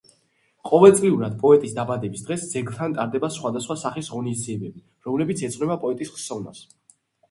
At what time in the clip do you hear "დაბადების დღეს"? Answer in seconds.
1.81-2.47